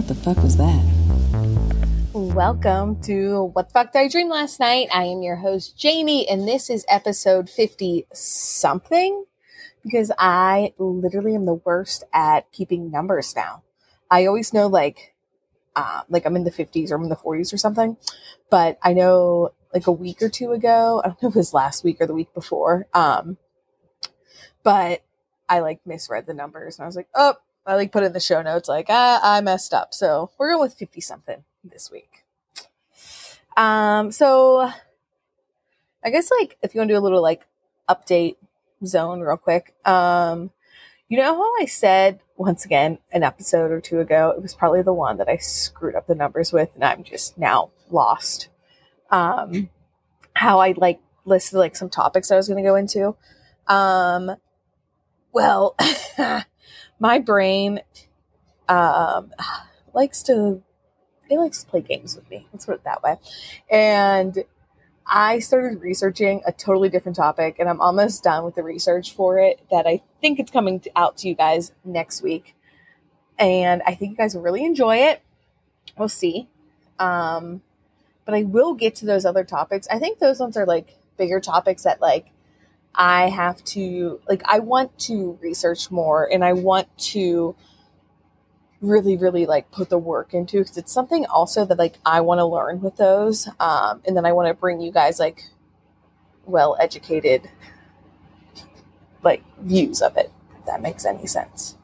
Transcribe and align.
What 0.00 0.08
the 0.08 0.14
fuck 0.14 0.42
was 0.42 0.56
that? 0.56 0.82
Welcome 2.14 3.02
to 3.02 3.50
What 3.52 3.68
the 3.68 3.72
Fuck 3.74 3.92
Did 3.92 3.98
I 3.98 4.08
Dream 4.08 4.30
Last 4.30 4.58
Night? 4.58 4.88
I 4.94 5.04
am 5.04 5.20
your 5.20 5.36
host, 5.36 5.76
Jamie, 5.76 6.26
and 6.26 6.48
this 6.48 6.70
is 6.70 6.86
episode 6.88 7.50
50 7.50 8.06
something 8.10 9.26
because 9.84 10.10
I 10.18 10.72
literally 10.78 11.34
am 11.34 11.44
the 11.44 11.52
worst 11.52 12.04
at 12.14 12.50
keeping 12.50 12.90
numbers 12.90 13.36
now. 13.36 13.62
I 14.10 14.24
always 14.24 14.54
know 14.54 14.68
like, 14.68 15.14
uh, 15.76 16.00
like 16.08 16.24
I'm 16.24 16.34
in 16.34 16.44
the 16.44 16.50
50s 16.50 16.90
or 16.90 16.94
I'm 16.94 17.02
in 17.02 17.10
the 17.10 17.16
40s 17.16 17.52
or 17.52 17.58
something, 17.58 17.98
but 18.48 18.78
I 18.82 18.94
know 18.94 19.52
like 19.74 19.86
a 19.86 19.92
week 19.92 20.22
or 20.22 20.30
two 20.30 20.52
ago, 20.52 21.02
I 21.04 21.08
don't 21.08 21.22
know 21.22 21.28
if 21.28 21.34
it 21.34 21.40
was 21.40 21.52
last 21.52 21.84
week 21.84 21.98
or 22.00 22.06
the 22.06 22.14
week 22.14 22.32
before, 22.32 22.86
um, 22.94 23.36
but 24.62 25.02
I 25.46 25.60
like 25.60 25.80
misread 25.84 26.24
the 26.24 26.32
numbers 26.32 26.78
and 26.78 26.84
I 26.84 26.86
was 26.86 26.96
like, 26.96 27.08
oh, 27.14 27.34
I 27.66 27.74
like 27.74 27.92
put 27.92 28.02
in 28.02 28.12
the 28.12 28.20
show 28.20 28.42
notes 28.42 28.68
like 28.68 28.86
ah, 28.88 29.20
I 29.22 29.40
messed 29.40 29.74
up. 29.74 29.94
So 29.94 30.30
we're 30.38 30.50
going 30.50 30.62
with 30.62 30.74
50 30.74 31.00
something 31.00 31.44
this 31.62 31.90
week. 31.90 32.24
Um, 33.56 34.10
so 34.12 34.70
I 36.02 36.10
guess 36.10 36.30
like 36.30 36.56
if 36.62 36.74
you 36.74 36.80
want 36.80 36.88
to 36.88 36.94
do 36.94 36.98
a 36.98 37.02
little 37.02 37.22
like 37.22 37.46
update 37.88 38.36
zone 38.84 39.20
real 39.20 39.36
quick. 39.36 39.74
Um, 39.84 40.50
you 41.08 41.18
know 41.18 41.34
how 41.34 41.54
I 41.60 41.66
said 41.66 42.20
once 42.36 42.64
again 42.64 42.98
an 43.12 43.22
episode 43.22 43.70
or 43.70 43.80
two 43.80 44.00
ago, 44.00 44.32
it 44.34 44.40
was 44.40 44.54
probably 44.54 44.82
the 44.82 44.92
one 44.92 45.18
that 45.18 45.28
I 45.28 45.36
screwed 45.36 45.94
up 45.94 46.06
the 46.06 46.14
numbers 46.14 46.52
with 46.52 46.70
and 46.74 46.84
I'm 46.84 47.04
just 47.04 47.36
now 47.36 47.70
lost. 47.90 48.48
Um, 49.10 49.70
how 50.34 50.60
I 50.60 50.72
like 50.76 51.00
listed 51.24 51.58
like 51.58 51.76
some 51.76 51.90
topics 51.90 52.30
I 52.30 52.36
was 52.36 52.48
going 52.48 52.62
to 52.62 52.68
go 52.68 52.76
into. 52.76 53.16
Um, 53.66 54.36
well, 55.32 55.76
my 57.00 57.18
brain 57.18 57.80
um, 58.68 59.32
likes 59.94 60.22
to 60.24 60.62
it 61.28 61.38
likes 61.38 61.62
to 61.62 61.70
play 61.70 61.80
games 61.80 62.16
with 62.16 62.28
me. 62.28 62.46
Let's 62.52 62.66
put 62.66 62.74
it 62.74 62.84
that 62.84 63.02
way. 63.04 63.16
And 63.70 64.44
I 65.06 65.38
started 65.38 65.80
researching 65.80 66.42
a 66.44 66.52
totally 66.52 66.88
different 66.88 67.16
topic, 67.16 67.56
and 67.58 67.68
I'm 67.68 67.80
almost 67.80 68.24
done 68.24 68.44
with 68.44 68.56
the 68.56 68.64
research 68.64 69.14
for 69.14 69.38
it. 69.38 69.60
That 69.70 69.86
I 69.86 70.02
think 70.20 70.38
it's 70.38 70.50
coming 70.50 70.82
out 70.94 71.16
to 71.18 71.28
you 71.28 71.34
guys 71.34 71.72
next 71.84 72.22
week, 72.22 72.54
and 73.38 73.82
I 73.86 73.94
think 73.94 74.12
you 74.12 74.16
guys 74.16 74.34
will 74.34 74.42
really 74.42 74.64
enjoy 74.64 74.96
it. 74.96 75.22
We'll 75.96 76.08
see. 76.08 76.48
Um, 76.98 77.62
but 78.24 78.34
I 78.34 78.42
will 78.42 78.74
get 78.74 78.94
to 78.96 79.06
those 79.06 79.24
other 79.24 79.44
topics. 79.44 79.88
I 79.90 79.98
think 79.98 80.18
those 80.18 80.38
ones 80.38 80.56
are 80.56 80.66
like 80.66 80.98
bigger 81.16 81.40
topics 81.40 81.84
that 81.84 82.00
like 82.00 82.32
I 82.94 83.28
have 83.28 83.62
to 83.64 84.20
like 84.28 84.42
I 84.44 84.58
want 84.58 84.98
to 85.00 85.38
research 85.40 85.90
more 85.90 86.30
and 86.30 86.44
I 86.44 86.52
want 86.52 86.96
to 87.12 87.54
really 88.80 89.16
really 89.16 89.46
like 89.46 89.70
put 89.70 89.90
the 89.90 89.98
work 89.98 90.34
into 90.34 90.58
because 90.58 90.76
it's 90.76 90.92
something 90.92 91.26
also 91.26 91.64
that 91.64 91.78
like 91.78 91.98
I 92.04 92.20
want 92.20 92.38
to 92.38 92.46
learn 92.46 92.80
with 92.80 92.96
those 92.96 93.48
um 93.60 94.02
and 94.06 94.16
then 94.16 94.24
I 94.24 94.32
want 94.32 94.48
to 94.48 94.54
bring 94.54 94.80
you 94.80 94.90
guys 94.90 95.18
like 95.20 95.44
well 96.46 96.76
educated 96.80 97.48
like 99.22 99.42
views 99.60 100.02
of 100.02 100.16
it 100.16 100.32
if 100.58 100.64
that 100.66 100.82
makes 100.82 101.04
any 101.04 101.26
sense. 101.26 101.76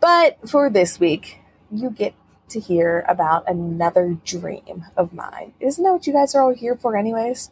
But 0.00 0.48
for 0.48 0.70
this 0.70 1.00
week, 1.00 1.40
you 1.70 1.90
get 1.90 2.14
to 2.50 2.60
hear 2.60 3.04
about 3.08 3.48
another 3.48 4.16
dream 4.24 4.84
of 4.96 5.12
mine. 5.12 5.52
Isn't 5.60 5.82
that 5.82 5.92
what 5.92 6.06
you 6.06 6.12
guys 6.12 6.34
are 6.34 6.42
all 6.42 6.54
here 6.54 6.76
for 6.76 6.96
anyways? 6.96 7.50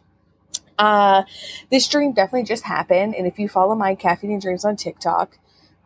Uh, 0.77 1.23
this 1.69 1.87
dream 1.87 2.13
definitely 2.13 2.43
just 2.43 2.63
happened, 2.63 3.15
and 3.15 3.27
if 3.27 3.39
you 3.39 3.47
follow 3.47 3.75
my 3.75 3.95
caffeine 3.95 4.31
and 4.31 4.41
dreams 4.41 4.65
on 4.65 4.75
TikTok, 4.75 5.37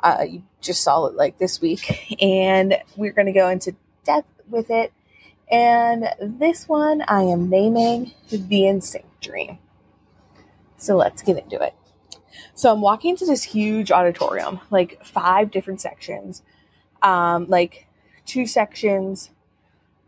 uh, 0.02 0.26
you 0.28 0.44
just 0.62 0.84
saw 0.84 1.06
it 1.06 1.16
like 1.16 1.38
this 1.38 1.62
week, 1.62 2.18
and 2.22 2.78
we're 2.96 3.12
going 3.12 3.28
to 3.28 3.34
go 3.34 3.50
into 3.50 3.76
depth 4.04 4.32
with 4.50 4.70
it. 4.70 4.92
And 5.52 6.10
this 6.20 6.68
one 6.68 7.04
I 7.08 7.24
am 7.24 7.50
naming 7.50 8.14
the 8.30 8.68
Instinct 8.68 9.22
Dream. 9.22 9.58
So 10.78 10.96
let's 10.96 11.22
get 11.22 11.38
into 11.38 11.62
it. 11.62 11.74
So 12.54 12.72
I'm 12.72 12.82
walking 12.82 13.12
into 13.12 13.26
this 13.26 13.44
huge 13.44 13.92
auditorium, 13.92 14.60
like 14.70 15.04
five 15.04 15.52
different 15.52 15.82
sections, 15.82 16.44
um, 17.02 17.48
like 17.48 17.88
two 18.26 18.46
sections 18.46 19.32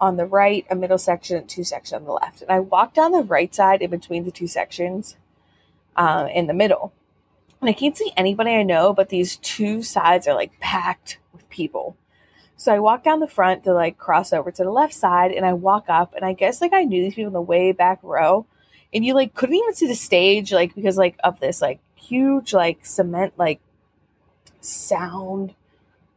on 0.01 0.17
the 0.17 0.25
right, 0.25 0.65
a 0.69 0.75
middle 0.75 0.97
section, 0.97 1.45
two 1.45 1.63
sections 1.63 2.01
on 2.01 2.05
the 2.05 2.11
left. 2.11 2.41
And 2.41 2.51
I 2.51 2.59
walk 2.59 2.95
down 2.95 3.11
the 3.11 3.21
right 3.21 3.53
side 3.53 3.83
in 3.83 3.91
between 3.91 4.25
the 4.25 4.31
two 4.31 4.47
sections 4.47 5.15
uh, 5.95 6.27
in 6.33 6.47
the 6.47 6.53
middle. 6.53 6.91
And 7.61 7.69
I 7.69 7.73
can't 7.73 7.95
see 7.95 8.11
anybody 8.17 8.49
I 8.51 8.63
know, 8.63 8.93
but 8.93 9.09
these 9.09 9.37
two 9.37 9.83
sides 9.83 10.27
are 10.27 10.33
like 10.33 10.59
packed 10.59 11.19
with 11.31 11.47
people. 11.49 11.95
So 12.57 12.73
I 12.73 12.79
walk 12.79 13.03
down 13.03 13.19
the 13.19 13.27
front 13.27 13.63
to 13.63 13.73
like 13.73 13.99
cross 13.99 14.33
over 14.33 14.49
to 14.49 14.63
the 14.63 14.71
left 14.71 14.93
side 14.93 15.31
and 15.31 15.45
I 15.45 15.53
walk 15.53 15.85
up 15.87 16.13
and 16.15 16.25
I 16.25 16.33
guess 16.33 16.61
like 16.61 16.73
I 16.73 16.83
knew 16.83 17.03
these 17.03 17.15
people 17.15 17.27
in 17.27 17.33
the 17.33 17.41
way 17.41 17.71
back 17.71 17.99
row 18.01 18.45
and 18.93 19.05
you 19.05 19.13
like 19.13 19.33
couldn't 19.33 19.55
even 19.55 19.73
see 19.73 19.87
the 19.87 19.95
stage 19.95 20.51
like 20.53 20.75
because 20.75 20.95
like 20.95 21.15
of 21.23 21.39
this 21.39 21.59
like 21.59 21.79
huge 21.95 22.53
like 22.53 22.85
cement 22.85 23.33
like 23.37 23.61
sound 24.59 25.55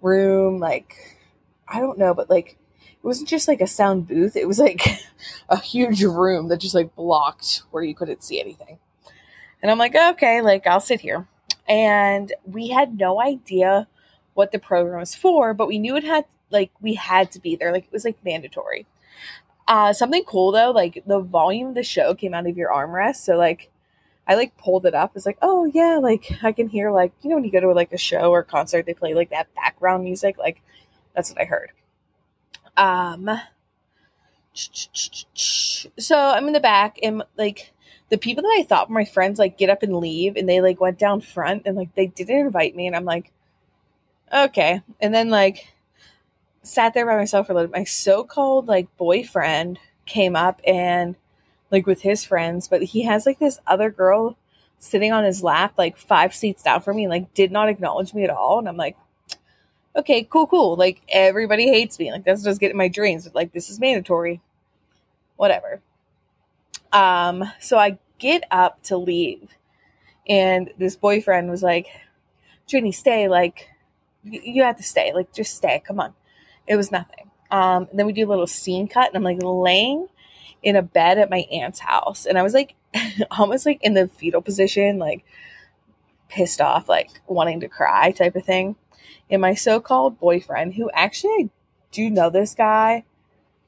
room 0.03 0.59
like 0.59 1.19
I 1.67 1.81
don't 1.81 1.99
know 1.99 2.13
but 2.13 2.29
like 2.29 2.59
it 3.05 3.07
wasn't 3.07 3.29
just 3.29 3.49
like 3.49 3.61
a 3.61 3.67
sound 3.67 4.09
booth. 4.09 4.35
It 4.35 4.49
was 4.49 4.59
like 4.59 5.05
a 5.51 5.59
huge 5.61 6.03
room 6.03 6.49
that 6.49 6.61
just 6.61 6.75
like 6.75 6.97
blocked 6.97 7.61
where 7.71 7.83
you 7.83 7.95
couldn't 7.95 8.25
see 8.25 8.41
anything. 8.41 8.79
And 9.61 9.71
i'm 9.71 9.79
like 9.79 9.95
okay 9.95 10.41
like 10.41 10.67
i'll 10.67 10.81
sit 10.81 11.01
here. 11.01 11.27
And 11.69 12.33
we 12.47 12.69
had 12.69 12.99
no 12.99 13.21
idea 13.21 13.89
what 14.33 14.53
the 14.53 14.59
program 14.59 15.01
was 15.01 15.15
for 15.15 15.53
but 15.53 15.69
we 15.69 15.79
knew 15.79 15.97
it 15.97 16.05
had 16.05 16.25
like 16.49 16.71
we 16.81 16.95
had 16.95 17.31
to 17.33 17.41
be 17.41 17.57
there. 17.57 17.73
Like 17.73 17.85
it 17.85 17.93
was 17.93 18.07
like 18.07 18.25
mandatory. 18.25 18.87
Uh 19.69 19.93
something 19.93 20.25
cool 20.25 20.51
though 20.51 20.71
like 20.71 21.03
the 21.07 21.21
volume 21.21 21.69
of 21.69 21.75
the 21.75 21.83
show 21.83 22.15
came 22.15 22.33
out 22.33 22.49
of 22.49 22.57
your 22.57 22.73
armrest. 22.73 23.17
So 23.17 23.37
like 23.37 23.71
i 24.27 24.35
like 24.35 24.57
pulled 24.57 24.87
it 24.87 24.95
up. 24.95 25.13
It's 25.15 25.27
like 25.27 25.39
oh 25.43 25.67
yeah 25.75 25.99
like 26.03 26.39
i 26.43 26.53
can 26.53 26.69
hear 26.71 26.91
like 26.91 27.13
you 27.21 27.29
know 27.29 27.37
when 27.37 27.45
you 27.45 27.53
go 27.53 27.61
to 27.61 27.71
like 27.73 27.93
a 27.93 27.99
show 27.99 28.31
or 28.31 28.43
concert 28.43 28.87
they 28.87 28.95
play 28.95 29.13
like 29.13 29.29
that 29.29 29.55
background 29.55 30.05
music? 30.05 30.39
Like 30.39 30.63
that's 31.15 31.31
what 31.31 31.43
i 31.43 31.45
heard 31.45 31.71
um, 32.77 33.31
so 34.55 36.19
I'm 36.19 36.47
in 36.47 36.53
the 36.53 36.61
back, 36.61 36.99
and 37.03 37.23
like 37.37 37.73
the 38.09 38.19
people 38.19 38.43
that 38.43 38.57
I 38.59 38.63
thought 38.63 38.89
were 38.89 38.95
my 38.95 39.05
friends, 39.05 39.39
like 39.39 39.59
get 39.59 39.71
up 39.71 39.83
and 39.83 39.97
leave, 39.97 40.37
and 40.37 40.49
they 40.49 40.61
like 40.61 40.81
went 40.81 40.99
down 40.99 41.21
front, 41.21 41.63
and 41.67 41.77
like 41.77 41.95
they 41.95 42.07
didn't 42.07 42.47
invite 42.47 42.77
me, 42.77 42.87
and 42.87 42.95
I'm 42.95 43.05
like, 43.05 43.33
okay, 44.33 44.83
and 45.01 45.15
then 45.15 45.31
like 45.31 45.69
sat 46.63 46.95
there 46.95 47.07
by 47.07 47.17
myself 47.17 47.47
for 47.47 47.53
a 47.53 47.57
little. 47.57 47.71
bit. 47.71 47.79
My 47.79 47.85
so-called 47.85 48.69
like 48.69 48.97
boyfriend 48.97 49.79
came 50.07 50.37
up 50.37 50.61
and 50.67 51.17
like 51.71 51.87
with 51.87 52.03
his 52.03 52.25
friends, 52.25 52.69
but 52.69 52.83
he 52.83 53.03
has 53.03 53.27
like 53.27 53.39
this 53.39 53.59
other 53.67 53.91
girl 53.91 54.37
sitting 54.79 55.13
on 55.13 55.25
his 55.25 55.43
lap, 55.43 55.75
like 55.77 55.97
five 55.97 56.35
seats 56.35 56.63
down 56.63 56.81
from 56.81 56.97
me, 56.97 57.05
and 57.05 57.11
like 57.11 57.35
did 57.35 57.51
not 57.51 57.69
acknowledge 57.69 58.15
me 58.15 58.25
at 58.25 58.31
all, 58.31 58.59
and 58.59 58.69
I'm 58.69 58.77
like, 58.77 58.97
okay, 59.97 60.25
cool, 60.25 60.47
cool. 60.47 60.77
Like 60.77 61.03
everybody 61.09 61.69
hates 61.69 61.99
me. 61.99 62.11
Like 62.13 62.25
that's 62.25 62.43
just 62.43 62.61
getting 62.61 62.77
my 62.77 62.89
dreams. 62.89 63.29
Like 63.35 63.53
this 63.53 63.71
is 63.71 63.81
mandatory. 63.81 64.41
Whatever. 65.37 65.81
Um, 66.93 67.45
so 67.61 67.79
I 67.79 67.99
get 68.19 68.45
up 68.51 68.83
to 68.85 68.97
leave, 68.97 69.51
and 70.29 70.73
this 70.79 70.97
boyfriend 70.97 71.51
was 71.51 71.63
like, 71.63 71.89
Jenny, 72.67 72.93
stay. 72.93 73.29
Like 73.29 73.71
you 74.23 74.63
have 74.63 74.77
to 74.77 74.83
stay. 74.83 75.13
Like 75.13 75.33
just 75.33 75.55
stay. 75.55 75.83
Come 75.87 76.01
on. 76.01 76.15
It 76.67 76.77
was 76.77 76.91
nothing. 76.91 77.31
Um, 77.51 77.89
and 77.91 77.99
then 77.99 78.07
we 78.07 78.13
do 78.13 78.27
a 78.27 78.31
little 78.31 78.47
scene 78.47 78.89
cut, 78.89 79.09
and 79.09 79.17
I'm 79.17 79.23
like 79.23 79.43
laying 79.43 80.09
in 80.63 80.77
a 80.77 80.83
bed 80.83 81.19
at 81.19 81.31
my 81.31 81.47
aunt's 81.53 81.81
house, 81.81 82.27
and 82.27 82.39
I 82.39 82.43
was 82.43 82.55
like 82.55 82.75
almost 83.39 83.67
like 83.67 83.83
in 83.83 83.95
the 83.95 84.09
fetal 84.09 84.41
position, 84.41 84.99
like 84.99 85.25
pissed 86.29 86.61
off, 86.61 86.89
like 86.89 87.11
wanting 87.27 87.61
to 87.61 87.69
cry 87.69 88.11
type 88.11 88.35
of 88.35 88.45
thing 88.45 88.77
and 89.31 89.41
my 89.41 89.55
so-called 89.55 90.19
boyfriend, 90.19 90.75
who 90.75 90.91
actually 90.95 91.33
I 91.33 91.51
do 91.93 92.11
know 92.11 92.31
this 92.31 92.55
guy. 92.55 93.05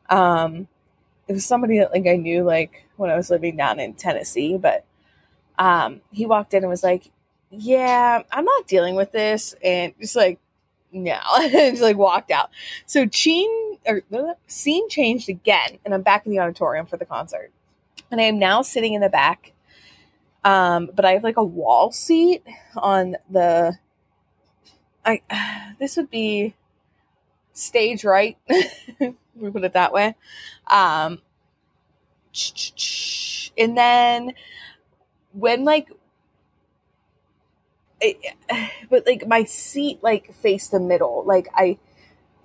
Um, 0.08 0.68
it 1.28 1.32
was 1.32 1.44
somebody 1.44 1.78
that 1.78 1.92
like 1.92 2.06
I 2.06 2.16
knew 2.16 2.44
like 2.44 2.86
when 2.96 3.10
I 3.10 3.16
was 3.16 3.30
living 3.30 3.56
down 3.56 3.80
in 3.80 3.94
Tennessee, 3.94 4.56
but 4.56 4.84
um, 5.58 6.00
he 6.12 6.26
walked 6.26 6.54
in 6.54 6.62
and 6.62 6.70
was 6.70 6.84
like, 6.84 7.10
"Yeah, 7.50 8.22
I'm 8.30 8.44
not 8.44 8.66
dealing 8.66 8.94
with 8.94 9.12
this," 9.12 9.54
and 9.62 9.94
just 10.00 10.16
like, 10.16 10.38
no, 10.92 11.18
just 11.50 11.82
like 11.82 11.96
walked 11.96 12.30
out. 12.30 12.50
So 12.86 13.06
scene 13.10 13.78
or 13.86 14.02
scene 14.46 14.88
changed 14.88 15.28
again, 15.28 15.78
and 15.84 15.94
I'm 15.94 16.02
back 16.02 16.26
in 16.26 16.32
the 16.32 16.40
auditorium 16.40 16.86
for 16.86 16.96
the 16.96 17.04
concert, 17.04 17.50
and 18.10 18.20
I 18.20 18.24
am 18.24 18.38
now 18.38 18.62
sitting 18.62 18.94
in 18.94 19.00
the 19.00 19.08
back. 19.08 19.52
Um, 20.44 20.90
but 20.94 21.04
I 21.04 21.12
have 21.12 21.24
like 21.24 21.38
a 21.38 21.44
wall 21.44 21.90
seat 21.90 22.44
on 22.76 23.16
the 23.28 23.78
I 25.06 25.74
this 25.78 25.96
would 25.96 26.10
be 26.10 26.54
stage 27.52 28.04
right. 28.04 28.36
we 29.00 29.50
put 29.50 29.64
it 29.64 29.72
that 29.72 29.92
way. 29.92 30.16
Um, 30.66 31.22
and 33.56 33.76
then 33.76 34.32
when 35.32 35.64
like 35.64 35.88
it, 38.00 38.18
but 38.90 39.06
like 39.06 39.26
my 39.26 39.44
seat 39.44 40.00
like 40.02 40.34
faced 40.34 40.70
the 40.72 40.80
middle 40.80 41.24
like 41.24 41.48
i 41.54 41.78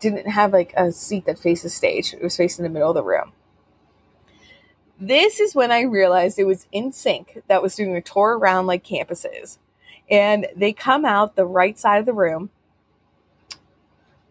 didn't 0.02 0.28
have 0.28 0.52
like 0.52 0.74
a 0.76 0.92
seat 0.92 1.26
that 1.26 1.40
faced 1.40 1.64
the 1.64 1.70
stage. 1.70 2.14
It 2.14 2.22
was 2.22 2.36
facing 2.36 2.64
the 2.64 2.70
middle 2.70 2.90
of 2.90 2.96
the 2.96 3.04
room. 3.04 3.32
This 5.00 5.40
is 5.40 5.56
when 5.56 5.72
I 5.72 5.82
realized 5.82 6.38
it 6.38 6.44
was 6.44 6.68
NSYNC 6.74 7.44
that 7.48 7.62
was 7.62 7.76
doing 7.76 7.96
a 7.96 8.02
tour 8.02 8.38
around 8.38 8.68
like 8.68 8.84
campuses. 8.84 9.58
And 10.12 10.48
they 10.56 10.74
come 10.74 11.06
out 11.06 11.36
the 11.36 11.46
right 11.46 11.80
side 11.80 12.00
of 12.00 12.06
the 12.06 12.14
room, 12.14 12.50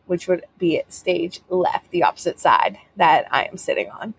which 0.06 0.28
would 0.28 0.44
be 0.58 0.82
stage 0.88 1.40
left, 1.48 1.90
the 1.90 2.02
opposite 2.02 2.38
side 2.38 2.78
that 2.96 3.26
I 3.30 3.44
am 3.44 3.56
sitting 3.56 3.88
on. 3.90 4.12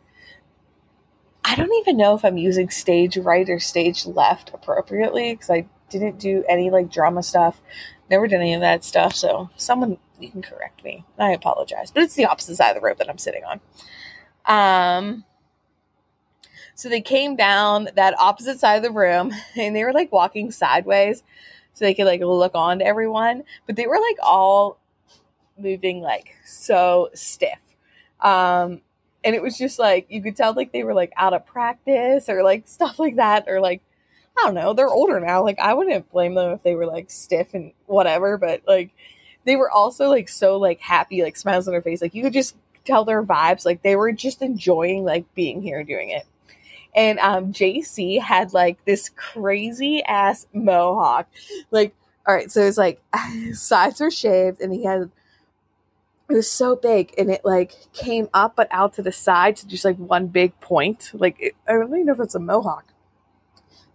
I 1.45 1.55
don't 1.55 1.73
even 1.81 1.97
know 1.97 2.15
if 2.15 2.25
I'm 2.25 2.37
using 2.37 2.69
stage 2.69 3.17
right 3.17 3.47
or 3.47 3.59
stage 3.59 4.05
left 4.05 4.51
appropriately 4.53 5.33
because 5.33 5.49
I 5.51 5.67
didn't 5.89 6.17
do 6.17 6.43
any 6.49 6.69
like 6.71 6.91
drama 6.91 7.21
stuff, 7.21 7.61
never 8.09 8.27
did 8.27 8.39
any 8.39 8.53
of 8.53 8.61
that 8.61 8.83
stuff. 8.83 9.13
So 9.13 9.49
someone 9.55 9.97
you 10.19 10.31
can 10.31 10.41
correct 10.41 10.83
me. 10.83 11.03
I 11.17 11.31
apologize, 11.31 11.91
but 11.91 12.03
it's 12.03 12.15
the 12.15 12.25
opposite 12.25 12.55
side 12.55 12.69
of 12.69 12.81
the 12.81 12.87
road 12.87 12.97
that 12.99 13.09
I'm 13.09 13.17
sitting 13.17 13.43
on. 13.43 13.59
Um, 14.45 15.25
so 16.75 16.89
they 16.89 17.01
came 17.01 17.35
down 17.35 17.89
that 17.95 18.17
opposite 18.19 18.59
side 18.59 18.75
of 18.75 18.83
the 18.83 18.91
room 18.91 19.31
and 19.55 19.75
they 19.75 19.83
were 19.83 19.93
like 19.93 20.11
walking 20.11 20.51
sideways 20.51 21.23
so 21.73 21.85
they 21.85 21.93
could 21.93 22.05
like 22.05 22.21
look 22.21 22.55
on 22.55 22.79
to 22.79 22.85
everyone, 22.85 23.43
but 23.65 23.75
they 23.75 23.87
were 23.87 23.99
like 23.99 24.17
all 24.21 24.77
moving 25.57 26.01
like 26.01 26.35
so 26.45 27.09
stiff. 27.13 27.59
Um, 28.19 28.81
and 29.23 29.35
it 29.35 29.41
was 29.41 29.57
just 29.57 29.79
like 29.79 30.07
you 30.09 30.21
could 30.21 30.35
tell 30.35 30.53
like 30.53 30.71
they 30.71 30.83
were 30.83 30.93
like 30.93 31.13
out 31.15 31.33
of 31.33 31.45
practice 31.45 32.29
or 32.29 32.43
like 32.43 32.63
stuff 32.67 32.99
like 32.99 33.15
that 33.15 33.45
or 33.47 33.59
like 33.59 33.81
I 34.37 34.45
don't 34.45 34.55
know, 34.55 34.73
they're 34.73 34.87
older 34.87 35.19
now. 35.19 35.43
Like 35.43 35.59
I 35.59 35.73
wouldn't 35.73 36.11
blame 36.11 36.35
them 36.35 36.51
if 36.51 36.63
they 36.63 36.75
were 36.75 36.85
like 36.85 37.09
stiff 37.09 37.53
and 37.53 37.73
whatever, 37.85 38.37
but 38.37 38.61
like 38.67 38.91
they 39.45 39.55
were 39.55 39.71
also 39.71 40.09
like 40.09 40.29
so 40.29 40.57
like 40.57 40.79
happy, 40.79 41.23
like 41.23 41.37
smiles 41.37 41.67
on 41.67 41.73
their 41.73 41.81
face. 41.81 42.01
Like 42.01 42.15
you 42.15 42.23
could 42.23 42.33
just 42.33 42.55
tell 42.85 43.05
their 43.05 43.23
vibes. 43.23 43.65
Like 43.65 43.81
they 43.81 43.95
were 43.95 44.11
just 44.11 44.41
enjoying 44.41 45.03
like 45.03 45.33
being 45.35 45.61
here 45.61 45.83
doing 45.83 46.09
it. 46.09 46.25
And 46.95 47.19
um 47.19 47.53
JC 47.53 48.19
had 48.21 48.53
like 48.53 48.83
this 48.85 49.09
crazy 49.09 50.03
ass 50.03 50.47
mohawk. 50.53 51.27
Like, 51.71 51.95
all 52.27 52.35
right, 52.35 52.51
so 52.51 52.61
it's 52.61 52.77
like 52.77 53.01
sides 53.53 53.99
were 53.99 54.11
shaved 54.11 54.61
and 54.61 54.73
he 54.73 54.83
had 54.83 55.09
it 56.29 56.35
was 56.35 56.49
so 56.49 56.75
big 56.75 57.13
and 57.17 57.29
it 57.29 57.41
like 57.43 57.73
came 57.93 58.29
up 58.33 58.55
but 58.55 58.67
out 58.71 58.93
to 58.93 59.01
the 59.01 59.11
side 59.11 59.57
to 59.57 59.67
just 59.67 59.83
like 59.85 59.97
one 59.97 60.27
big 60.27 60.57
point. 60.61 61.11
Like 61.13 61.35
it, 61.39 61.55
I 61.67 61.73
don't 61.73 61.87
even 61.89 62.05
know 62.05 62.13
if 62.13 62.19
it's 62.19 62.35
a 62.35 62.39
mohawk. 62.39 62.85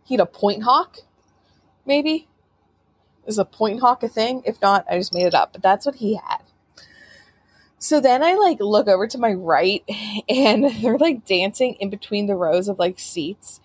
He 0.04 0.14
had 0.14 0.20
a 0.20 0.26
point 0.26 0.62
hawk, 0.62 0.98
maybe. 1.84 2.28
Is 3.26 3.38
a 3.38 3.44
point 3.44 3.80
hawk 3.80 4.02
a 4.04 4.08
thing? 4.08 4.42
If 4.44 4.62
not, 4.62 4.86
I 4.88 4.98
just 4.98 5.12
made 5.12 5.26
it 5.26 5.34
up. 5.34 5.52
But 5.52 5.62
that's 5.62 5.84
what 5.84 5.96
he 5.96 6.14
had. 6.14 6.42
So 7.86 8.00
then 8.00 8.20
I 8.24 8.34
like 8.34 8.58
look 8.58 8.88
over 8.88 9.06
to 9.06 9.16
my 9.16 9.32
right 9.32 9.84
and 10.28 10.64
they're 10.82 10.98
like 10.98 11.24
dancing 11.24 11.74
in 11.74 11.88
between 11.88 12.26
the 12.26 12.34
rows 12.34 12.66
of 12.66 12.80
like 12.80 12.98
seats 12.98 13.60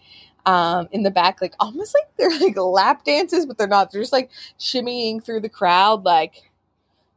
um 0.45 0.88
in 0.91 1.01
the 1.01 1.09
back, 1.09 1.41
like 1.41 1.56
almost 1.59 1.95
like 1.95 2.15
they're 2.18 2.39
like 2.39 2.56
lap 2.56 3.03
dances, 3.03 3.47
but 3.47 3.57
they're 3.57 3.68
not. 3.68 3.91
They're 3.91 4.01
just 4.01 4.13
like 4.13 4.29
shimmying 4.59 5.23
through 5.23 5.39
the 5.41 5.50
crowd, 5.50 6.06
like, 6.06 6.51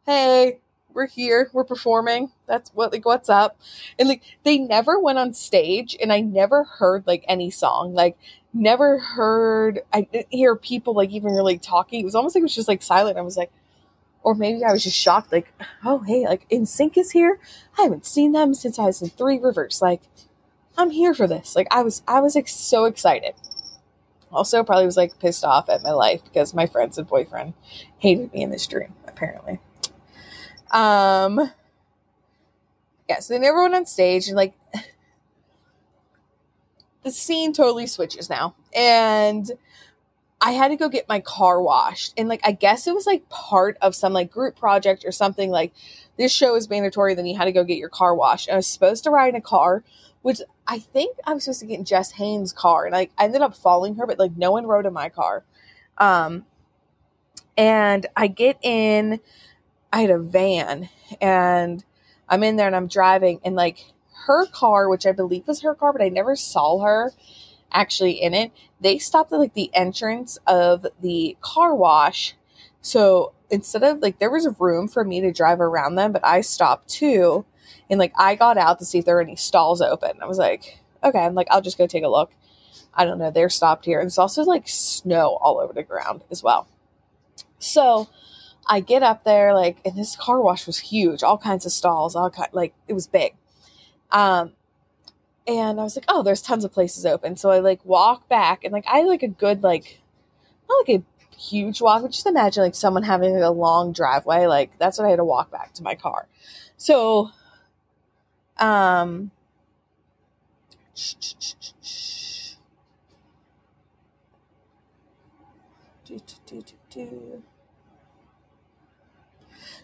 hey, 0.06 0.60
we're 0.94 1.06
here, 1.06 1.50
we're 1.52 1.64
performing. 1.64 2.30
That's 2.46 2.70
what 2.70 2.90
like 2.92 3.04
what's 3.04 3.28
up. 3.28 3.58
And 3.98 4.08
like 4.08 4.22
they 4.44 4.56
never 4.56 4.98
went 4.98 5.18
on 5.18 5.34
stage 5.34 5.94
and 6.00 6.10
I 6.10 6.20
never 6.20 6.64
heard 6.64 7.06
like 7.06 7.24
any 7.28 7.50
song. 7.50 7.92
Like 7.92 8.16
never 8.54 8.98
heard 8.98 9.80
I 9.92 10.02
didn't 10.02 10.28
hear 10.30 10.56
people 10.56 10.94
like 10.94 11.10
even 11.10 11.34
really 11.34 11.58
talking. 11.58 12.00
It 12.00 12.04
was 12.04 12.14
almost 12.14 12.34
like 12.34 12.40
it 12.40 12.44
was 12.44 12.54
just 12.54 12.68
like 12.68 12.82
silent. 12.82 13.18
I 13.18 13.22
was 13.22 13.36
like, 13.36 13.50
or 14.25 14.35
maybe 14.35 14.65
I 14.65 14.73
was 14.73 14.82
just 14.82 14.97
shocked, 14.97 15.31
like, 15.31 15.53
oh 15.85 16.00
hey, 16.00 16.26
like 16.26 16.49
NSYNC 16.49 16.99
is 16.99 17.12
here. 17.12 17.38
I 17.79 17.82
haven't 17.82 18.06
seen 18.06 18.32
them 18.32 18.55
since 18.55 18.79
I 18.79 18.87
was 18.87 19.00
in 19.00 19.11
Three 19.11 19.38
Rivers. 19.38 19.81
Like, 19.81 20.00
I'm 20.76 20.91
here 20.91 21.15
for 21.15 21.26
this. 21.26 21.55
Like 21.55 21.69
I 21.71 21.82
was 21.82 22.03
I 22.06 22.21
was 22.21 22.35
like 22.35 22.49
so 22.49 22.85
excited. 22.85 23.35
Also 24.32 24.65
probably 24.65 24.87
was 24.87 24.97
like 24.97 25.19
pissed 25.21 25.44
off 25.44 25.69
at 25.69 25.82
my 25.82 25.93
life 25.93 26.25
because 26.25 26.55
my 26.55 26.67
friends 26.67 26.99
and 26.99 27.06
boyfriend 27.06 27.55
hated 27.99 28.32
me 28.32 28.43
in 28.43 28.50
this 28.50 28.67
dream, 28.67 28.94
apparently. 29.06 29.61
Um 30.73 31.53
yeah, 33.09 33.21
so 33.21 33.35
they 33.35 33.41
never 33.41 33.62
went 33.62 33.75
on 33.75 33.87
stage 33.87 34.26
and 34.26 34.37
like 34.37 34.55
the 37.03 37.12
scene 37.12 37.53
totally 37.53 37.87
switches 37.87 38.29
now. 38.29 38.56
And 38.75 39.53
I 40.44 40.50
had 40.50 40.69
to 40.69 40.76
go 40.76 40.91
get 40.91 41.08
my 41.08 41.20
car 41.20 41.61
washed. 41.62 42.12
And 42.19 42.29
like 42.29 42.43
I 42.44 42.52
guess 42.52 42.87
it 42.87 42.94
was 42.94 43.06
like 43.06 43.31
part 43.31 43.79
of 43.81 43.94
some 43.94 44.12
like 44.12 44.31
group 44.31 44.56
project 44.56 45.02
or 45.06 45.11
something 45.11 45.50
like 45.50 45.73
this 46.19 46.32
show 46.32 46.55
is 46.55 46.69
mandatory, 46.69 47.14
then 47.14 47.25
you 47.25 47.35
had 47.35 47.46
to 47.46 47.52
go 47.52 47.64
get 47.64 47.79
your 47.79 47.88
car 47.88 48.14
washed. 48.14 48.49
And 48.49 48.52
I 48.52 48.58
was 48.58 48.67
supposed 48.67 49.05
to 49.05 49.11
ride 49.11 49.31
in 49.31 49.37
a 49.37 49.41
car, 49.41 49.82
which 50.20 50.43
I 50.67 50.81
think 50.81 51.17
I 51.26 51.32
was 51.32 51.44
supposed 51.44 51.61
to 51.61 51.67
get 51.67 51.79
in 51.79 51.87
Jess 51.87 52.12
Haynes' 52.12 52.52
car. 52.52 52.85
And 52.85 52.93
like 52.93 53.11
I 53.17 53.25
ended 53.25 53.41
up 53.41 53.56
following 53.56 53.94
her, 53.94 54.06
but 54.06 54.19
like 54.19 54.37
no 54.37 54.52
one 54.52 54.67
rode 54.67 54.85
in 54.85 54.93
my 54.93 55.08
car. 55.08 55.44
Um 55.96 56.44
and 57.56 58.06
I 58.14 58.26
get 58.26 58.58
in, 58.61 59.20
I 59.94 60.02
had 60.02 60.11
a 60.11 60.19
van 60.19 60.90
and 61.23 61.82
I'm 62.29 62.43
in 62.43 62.56
there 62.56 62.67
and 62.67 62.76
I'm 62.76 62.88
driving 62.88 63.40
and 63.47 63.56
like 63.56 63.94
her 64.26 64.44
car, 64.44 64.90
which 64.90 65.06
I 65.06 65.12
believe 65.12 65.49
was 65.49 65.62
her 65.62 65.75
car, 65.75 65.90
but 65.90 66.02
I 66.02 66.11
never 66.11 66.37
saw 66.37 66.81
her 66.85 67.12
actually 67.75 68.12
in 68.12 68.32
it. 68.32 68.53
They 68.81 68.99
stopped 68.99 69.32
at 69.32 69.38
like 69.38 69.55
the 69.55 69.71
entrance 69.75 70.38
of 70.47 70.87
the 71.03 71.37
car 71.43 71.75
wash. 71.75 72.35
So 72.81 73.32
instead 73.50 73.82
of 73.82 73.99
like 73.99 74.19
there 74.19 74.31
was 74.31 74.47
a 74.47 74.56
room 74.59 74.88
for 74.88 75.05
me 75.05 75.21
to 75.21 75.32
drive 75.32 75.61
around 75.61 75.97
them, 75.97 76.12
but 76.12 76.25
I 76.25 76.41
stopped 76.41 76.88
too. 76.88 77.44
And 77.91 77.99
like 77.99 78.12
I 78.17 78.37
got 78.37 78.56
out 78.56 78.79
to 78.79 78.85
see 78.85 78.99
if 78.99 79.05
there 79.05 79.17
were 79.17 79.21
any 79.21 79.37
stalls 79.37 79.82
open. 79.82 80.12
I 80.23 80.26
was 80.26 80.38
like, 80.38 80.79
okay, 81.03 81.19
I'm 81.19 81.35
like, 81.35 81.49
I'll 81.50 81.61
just 81.61 81.76
go 81.76 81.87
take 81.87 82.05
a 82.05 82.09
look. 82.09 82.32
I 82.94 83.05
don't 83.05 83.19
know, 83.19 83.31
they're 83.31 83.50
stopped 83.50 83.85
here. 83.85 83.99
And 83.99 84.06
it's 84.06 84.19
also 84.19 84.43
like 84.43 84.69
snow 84.69 85.37
all 85.41 85.59
over 85.59 85.73
the 85.73 85.82
ground 85.82 86.23
as 86.31 86.43
well. 86.43 86.69
So 87.59 88.09
I 88.67 88.81
get 88.81 89.03
up 89.03 89.25
there, 89.25 89.53
like, 89.53 89.79
and 89.85 89.97
this 89.97 90.17
car 90.17 90.41
wash 90.41 90.67
was 90.67 90.79
huge, 90.79 91.23
all 91.23 91.38
kinds 91.38 91.67
of 91.67 91.73
stalls, 91.73 92.15
all 92.15 92.31
kind, 92.31 92.50
like 92.53 92.75
it 92.87 92.93
was 92.93 93.06
big. 93.06 93.35
Um, 94.11 94.53
and 95.46 95.79
I 95.79 95.82
was 95.82 95.96
like, 95.96 96.06
oh, 96.08 96.23
there's 96.23 96.43
tons 96.43 96.64
of 96.64 96.73
places 96.73 97.05
open. 97.05 97.37
So 97.37 97.50
I 97.50 97.58
like 97.58 97.85
walk 97.85 98.29
back 98.29 98.64
and 98.64 98.73
like 98.73 98.87
I 98.87 99.02
like 99.02 99.23
a 99.23 99.29
good 99.29 99.62
like 99.62 100.00
not 100.69 100.88
like 100.88 101.00
a 101.00 101.37
huge 101.37 101.81
walk, 101.81 102.02
but 102.02 102.12
just 102.12 102.26
imagine 102.26 102.62
like 102.62 102.75
someone 102.75 103.02
having 103.02 103.35
like 103.35 103.43
a 103.43 103.50
long 103.50 103.93
driveway. 103.93 104.47
Like 104.47 104.78
that's 104.78 104.99
what 104.99 105.07
I 105.07 105.11
had 105.11 105.16
to 105.16 105.25
walk 105.25 105.50
back 105.50 105.75
to 105.75 105.83
my 105.83 105.95
car. 105.95 106.28
So 106.76 107.30
um 108.59 109.30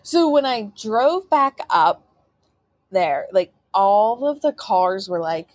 so 0.02 0.30
when 0.30 0.46
I 0.46 0.70
drove 0.80 1.28
back 1.28 1.58
up 1.68 2.02
there, 2.90 3.26
like 3.32 3.52
all 3.74 4.26
of 4.26 4.40
the 4.40 4.52
cars 4.52 5.08
were 5.08 5.20
like 5.20 5.48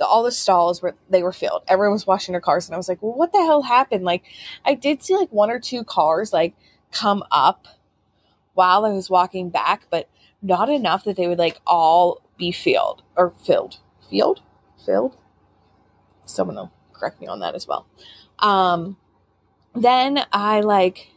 the, 0.00 0.06
all 0.06 0.22
the 0.22 0.32
stalls 0.32 0.80
were 0.80 0.96
they 1.10 1.22
were 1.22 1.32
filled. 1.32 1.62
Everyone 1.68 1.92
was 1.92 2.06
washing 2.06 2.32
their 2.32 2.40
cars, 2.40 2.66
and 2.66 2.74
I 2.74 2.78
was 2.78 2.88
like, 2.88 3.02
"Well, 3.02 3.12
what 3.12 3.32
the 3.32 3.38
hell 3.38 3.62
happened?" 3.62 4.02
Like, 4.02 4.24
I 4.64 4.74
did 4.74 5.02
see 5.02 5.14
like 5.14 5.30
one 5.30 5.50
or 5.50 5.60
two 5.60 5.84
cars 5.84 6.32
like 6.32 6.54
come 6.90 7.22
up 7.30 7.68
while 8.54 8.86
I 8.86 8.90
was 8.90 9.10
walking 9.10 9.50
back, 9.50 9.86
but 9.90 10.08
not 10.40 10.70
enough 10.70 11.04
that 11.04 11.16
they 11.16 11.28
would 11.28 11.38
like 11.38 11.60
all 11.66 12.22
be 12.38 12.50
filled 12.50 13.02
or 13.14 13.34
filled, 13.44 13.78
filled, 14.08 14.40
filled. 14.84 15.18
Someone 16.24 16.56
will 16.56 16.72
correct 16.94 17.20
me 17.20 17.26
on 17.26 17.40
that 17.40 17.54
as 17.54 17.68
well. 17.68 17.86
Um, 18.38 18.96
then 19.74 20.24
I 20.32 20.60
like 20.60 21.10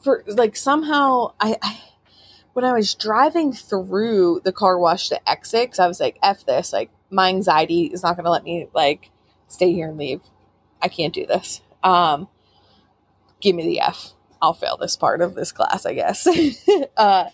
for 0.00 0.24
like 0.26 0.56
somehow 0.56 1.34
I, 1.38 1.56
I 1.60 1.80
when 2.54 2.64
I 2.64 2.72
was 2.72 2.94
driving 2.94 3.52
through 3.52 4.40
the 4.44 4.52
car 4.52 4.78
wash 4.78 5.08
to 5.10 5.28
exit, 5.28 5.78
I 5.78 5.88
was 5.88 6.00
like, 6.00 6.18
F 6.22 6.46
this, 6.46 6.72
like, 6.72 6.88
my 7.14 7.28
anxiety 7.28 7.84
is 7.84 8.02
not 8.02 8.16
going 8.16 8.24
to 8.24 8.30
let 8.30 8.44
me, 8.44 8.68
like, 8.74 9.10
stay 9.48 9.72
here 9.72 9.88
and 9.88 9.98
leave. 9.98 10.20
I 10.82 10.88
can't 10.88 11.14
do 11.14 11.26
this. 11.26 11.62
Um, 11.82 12.28
give 13.40 13.54
me 13.54 13.64
the 13.64 13.80
F. 13.80 14.12
I'll 14.42 14.52
fail 14.52 14.76
this 14.76 14.96
part 14.96 15.20
of 15.20 15.34
this 15.34 15.52
class, 15.52 15.86
I 15.86 15.94
guess. 15.94 16.26
uh, 16.96 17.26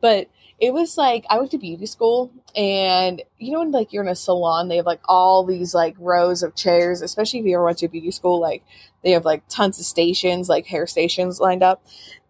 but 0.00 0.28
it 0.58 0.72
was 0.72 0.96
like, 0.98 1.24
I 1.30 1.38
went 1.38 1.50
to 1.52 1.58
beauty 1.58 1.86
school, 1.86 2.30
and 2.54 3.22
you 3.38 3.52
know, 3.52 3.60
when, 3.60 3.72
like, 3.72 3.92
you're 3.92 4.02
in 4.02 4.08
a 4.08 4.14
salon, 4.14 4.68
they 4.68 4.76
have, 4.76 4.86
like, 4.86 5.00
all 5.06 5.44
these, 5.44 5.74
like, 5.74 5.94
rows 5.98 6.42
of 6.42 6.54
chairs, 6.54 7.00
especially 7.00 7.40
if 7.40 7.46
you 7.46 7.54
ever 7.54 7.64
went 7.64 7.78
to 7.78 7.88
beauty 7.88 8.10
school, 8.10 8.40
like, 8.40 8.64
they 9.02 9.12
have, 9.12 9.24
like, 9.24 9.42
tons 9.48 9.78
of 9.78 9.86
stations, 9.86 10.48
like, 10.48 10.66
hair 10.66 10.86
stations 10.86 11.40
lined 11.40 11.62
up 11.62 11.82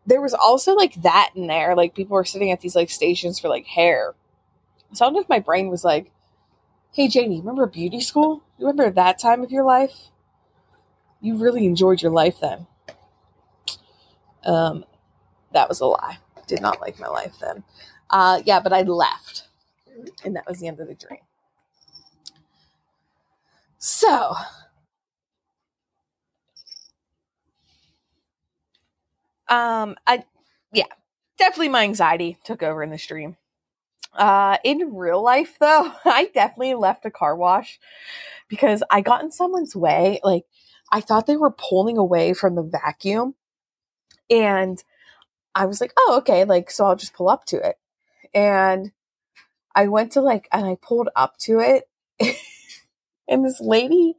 there 0.07 0.21
was 0.21 0.35
also 0.35 0.75
like 0.75 0.95
that 1.03 1.31
in 1.35 1.47
there. 1.47 1.75
Like 1.77 1.95
people 1.95 2.15
were 2.15 2.25
sitting 2.25 2.51
at 2.51 2.61
these 2.61 2.75
like 2.75 2.91
stations 2.91 3.39
for 3.39 3.49
like 3.49 3.67
hair. 3.67 4.15
So 4.93 5.05
I 5.05 5.07
don't 5.07 5.15
know 5.15 5.21
if 5.21 5.29
my 5.29 5.39
brain 5.39 5.69
was 5.69 5.85
like, 5.85 6.11
hey 6.93 7.09
Janie, 7.09 7.41
remember 7.41 7.67
beauty 7.67 8.01
school? 8.01 8.43
You 8.59 8.67
remember 8.67 8.91
that 8.91 9.19
time 9.19 9.43
of 9.43 9.51
your 9.53 9.65
life? 9.65 10.11
You 11.21 11.37
really 11.37 11.67
enjoyed 11.67 12.03
your 12.03 12.13
life 12.13 12.39
then. 12.41 12.67
Um, 14.45 14.85
that 15.53 15.69
was 15.69 15.81
a 15.81 15.87
lie. 15.87 16.19
did 16.47 16.61
not 16.63 16.81
like 16.81 17.01
my 17.01 17.09
life 17.09 17.37
then. 17.41 17.65
Uh, 18.11 18.43
yeah, 18.45 18.61
but 18.61 18.73
I 18.73 18.83
left, 18.83 19.49
and 20.25 20.37
that 20.37 20.47
was 20.49 20.61
the 20.61 20.69
end 20.69 20.81
of 20.81 20.89
the 20.89 20.95
dream. 20.95 21.21
So, 23.79 24.35
um, 29.49 29.97
I, 30.07 30.25
yeah, 30.73 30.87
definitely 31.39 31.69
my 31.71 31.85
anxiety 31.85 32.39
took 32.45 32.63
over 32.63 32.83
in 32.83 32.91
the 32.91 32.99
stream. 32.99 33.37
Uh, 34.15 34.59
in 34.63 34.95
real 34.95 35.23
life, 35.23 35.57
though, 35.59 35.93
I 36.05 36.31
definitely 36.35 36.75
left 36.75 37.07
a 37.07 37.11
car 37.11 37.35
wash 37.37 37.79
because 38.49 38.83
I 38.91 39.01
got 39.01 39.23
in 39.23 39.31
someone's 39.31 39.75
way. 39.75 40.21
Like, 40.23 40.45
I 40.91 41.01
thought 41.01 41.27
they 41.27 41.37
were 41.37 41.51
pulling 41.51 41.97
away 41.97 42.35
from 42.35 42.55
the 42.55 42.63
vacuum, 42.63 43.35
and 44.31 44.83
I 45.55 45.67
was 45.67 45.81
like, 45.81 45.93
oh, 45.99 46.17
okay, 46.19 46.45
like, 46.45 46.71
so 46.71 46.85
I'll 46.87 46.97
just 46.97 47.15
pull 47.15 47.29
up 47.29 47.45
to 47.47 47.57
it. 47.57 47.77
And 48.35 48.93
I 49.75 49.89
went 49.89 50.13
to 50.13 50.21
like, 50.21 50.49
and 50.53 50.67
I 50.67 50.77
pulled 50.81 51.09
up 51.17 51.37
to 51.41 51.61
it. 51.61 51.89
and 53.29 53.45
this 53.45 53.61
lady 53.61 54.15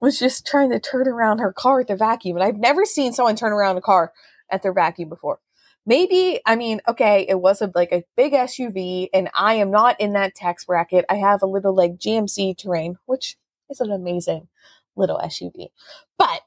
was 0.00 0.18
just 0.18 0.46
trying 0.46 0.70
to 0.70 0.80
turn 0.80 1.08
around 1.08 1.38
her 1.38 1.52
car 1.52 1.78
with 1.78 1.88
the 1.88 1.96
vacuum. 1.96 2.36
And 2.36 2.44
I've 2.44 2.58
never 2.58 2.84
seen 2.84 3.12
someone 3.12 3.36
turn 3.36 3.52
around 3.52 3.76
a 3.76 3.82
car 3.82 4.12
at 4.50 4.62
their 4.62 4.72
vacuum 4.72 5.08
before. 5.08 5.40
Maybe, 5.84 6.40
I 6.46 6.54
mean, 6.54 6.80
okay, 6.86 7.26
it 7.28 7.40
was 7.40 7.60
a, 7.60 7.70
like 7.74 7.90
a 7.92 8.04
big 8.16 8.32
SUV, 8.32 9.08
and 9.12 9.28
I 9.34 9.54
am 9.54 9.70
not 9.70 10.00
in 10.00 10.12
that 10.12 10.34
tax 10.34 10.64
bracket. 10.64 11.04
I 11.08 11.16
have 11.16 11.42
a 11.42 11.46
little 11.46 11.74
like 11.74 11.98
GMC 11.98 12.56
terrain, 12.56 12.98
which 13.06 13.36
is 13.68 13.80
an 13.80 13.90
amazing 13.90 14.48
little 14.94 15.18
SUV. 15.18 15.68
But 16.18 16.42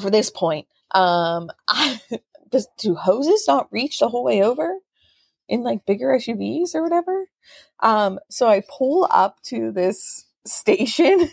for 0.00 0.10
this 0.10 0.30
point, 0.30 0.66
um, 0.92 1.50
I, 1.68 2.00
does 2.50 2.68
do 2.78 2.94
hoses 2.94 3.44
not 3.46 3.68
reach 3.70 3.98
the 3.98 4.08
whole 4.08 4.24
way 4.24 4.42
over 4.42 4.78
in 5.48 5.62
like 5.62 5.86
bigger 5.86 6.08
SUVs 6.08 6.74
or 6.74 6.82
whatever? 6.82 7.26
Um, 7.80 8.18
so 8.30 8.48
I 8.48 8.62
pull 8.68 9.06
up 9.10 9.42
to 9.44 9.70
this 9.70 10.26
station, 10.46 11.30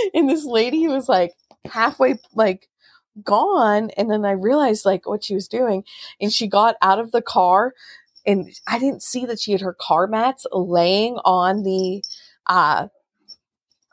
and 0.14 0.28
this 0.28 0.44
lady 0.44 0.88
was 0.88 1.08
like 1.08 1.32
halfway 1.70 2.18
like 2.34 2.68
gone, 3.24 3.90
and 3.96 4.10
then 4.10 4.24
I 4.24 4.32
realized 4.32 4.84
like 4.84 5.06
what 5.08 5.24
she 5.24 5.34
was 5.34 5.48
doing, 5.48 5.84
and 6.20 6.32
she 6.32 6.46
got 6.46 6.76
out 6.82 6.98
of 6.98 7.12
the 7.12 7.22
car, 7.22 7.74
and 8.26 8.50
I 8.66 8.78
didn't 8.78 9.02
see 9.02 9.26
that 9.26 9.40
she 9.40 9.52
had 9.52 9.60
her 9.62 9.76
car 9.78 10.06
mats 10.06 10.46
laying 10.52 11.16
on 11.24 11.62
the 11.62 12.02
uh 12.48 12.88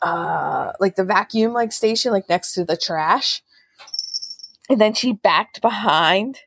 uh 0.02 0.72
like 0.80 0.96
the 0.96 1.04
vacuum 1.04 1.54
like 1.54 1.72
station 1.72 2.12
like 2.12 2.30
next 2.30 2.54
to 2.54 2.64
the 2.64 2.78
trash 2.78 3.44
and 4.70 4.80
then 4.80 4.94
she 4.94 5.12
backed 5.14 5.62
behind 5.62 6.40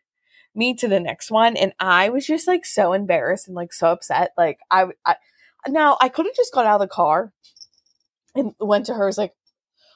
me 0.54 0.74
to 0.74 0.88
the 0.88 1.00
next 1.00 1.30
one. 1.30 1.56
And 1.56 1.72
I 1.80 2.08
was 2.08 2.26
just 2.26 2.46
like 2.46 2.64
so 2.64 2.92
embarrassed 2.92 3.48
and 3.48 3.56
like 3.56 3.72
so 3.72 3.88
upset. 3.88 4.32
Like, 4.38 4.60
I, 4.70 4.86
I 5.04 5.16
now 5.68 5.96
I 6.00 6.08
could 6.08 6.26
have 6.26 6.36
just 6.36 6.54
got 6.54 6.66
out 6.66 6.80
of 6.80 6.88
the 6.88 6.94
car 6.94 7.32
and 8.34 8.54
went 8.60 8.86
to 8.86 8.94
her. 8.94 9.06
Was 9.06 9.18
like, 9.18 9.34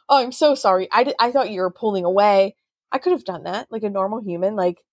"Oh, 0.08 0.22
I'm 0.22 0.32
so 0.32 0.54
sorry. 0.54 0.88
I 0.92 1.14
I 1.20 1.30
thought 1.30 1.50
you 1.50 1.60
were 1.60 1.70
pulling 1.70 2.04
away. 2.04 2.56
I 2.92 2.98
could 2.98 3.12
have 3.12 3.24
done 3.24 3.44
that 3.44 3.68
like 3.70 3.82
a 3.84 3.90
normal 3.90 4.20
human. 4.20 4.56
Like, 4.56 4.84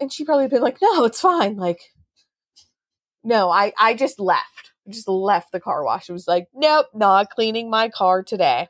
and 0.00 0.12
she 0.12 0.24
probably 0.24 0.48
been 0.48 0.62
like, 0.62 0.78
"No, 0.82 1.04
it's 1.06 1.20
fine." 1.20 1.56
Like, 1.56 1.80
no, 3.24 3.50
I 3.50 3.72
I 3.78 3.94
just 3.94 4.20
left. 4.20 4.72
I 4.86 4.90
just 4.92 5.08
left 5.08 5.52
the 5.52 5.60
car 5.60 5.84
wash. 5.84 6.08
It 6.08 6.12
was 6.12 6.28
like, 6.28 6.48
"Nope, 6.54 6.86
not 6.94 7.30
cleaning 7.30 7.70
my 7.70 7.88
car 7.88 8.22
today." 8.22 8.68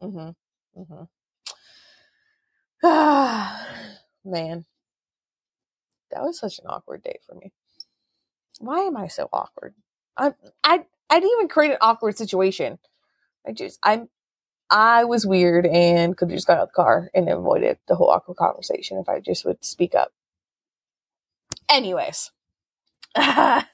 Mm 0.00 0.08
Mhm. 0.12 0.34
Mm 0.76 0.86
Mhm. 0.88 1.08
Ah, 2.82 3.98
man, 4.24 4.64
that 6.10 6.22
was 6.22 6.38
such 6.38 6.58
an 6.58 6.66
awkward 6.66 7.02
day 7.02 7.18
for 7.26 7.34
me. 7.36 7.52
Why 8.58 8.80
am 8.80 8.96
I 8.96 9.08
so 9.08 9.28
awkward? 9.32 9.74
I 10.16 10.34
I 10.64 10.84
I 11.10 11.20
didn't 11.20 11.32
even 11.38 11.48
create 11.48 11.72
an 11.72 11.78
awkward 11.80 12.16
situation. 12.16 12.78
I 13.46 13.52
just 13.52 13.78
I'm 13.82 14.08
I 14.70 15.04
was 15.04 15.26
weird 15.26 15.66
and 15.66 16.16
could 16.16 16.30
have 16.30 16.36
just 16.36 16.46
got 16.46 16.58
out 16.58 16.64
of 16.64 16.68
the 16.68 16.74
car 16.74 17.10
and 17.14 17.28
avoided 17.28 17.78
the 17.86 17.94
whole 17.94 18.10
awkward 18.10 18.36
conversation 18.36 18.98
if 18.98 19.08
I 19.08 19.20
just 19.20 19.44
would 19.44 19.64
speak 19.64 19.94
up. 19.94 20.12
Anyways. 21.68 22.32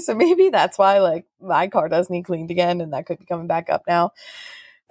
so 0.00 0.14
maybe 0.14 0.48
that's 0.50 0.78
why 0.78 0.98
like 0.98 1.26
my 1.40 1.68
car 1.68 1.88
does 1.88 2.08
need 2.08 2.24
cleaned 2.24 2.50
again 2.50 2.80
and 2.80 2.92
that 2.92 3.06
could 3.06 3.18
be 3.18 3.26
coming 3.26 3.46
back 3.46 3.68
up 3.68 3.82
now 3.86 4.12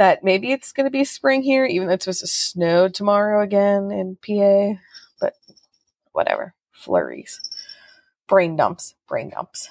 that 0.02 0.24
maybe 0.24 0.52
it's 0.52 0.72
going 0.72 0.86
to 0.86 0.92
be 0.92 1.04
spring 1.04 1.44
here, 1.44 1.64
even 1.64 1.88
though 1.88 1.94
it's 1.94 2.06
supposed 2.06 2.22
to 2.22 2.28
snow 2.28 2.88
tomorrow 2.88 3.44
again 3.44 3.92
in 3.92 4.16
PA. 4.16 4.80
But 5.20 5.36
whatever, 6.12 6.56
flurries, 6.72 7.40
brain 8.28 8.56
dumps, 8.56 8.96
brain 9.08 9.30
dumps. 9.30 9.70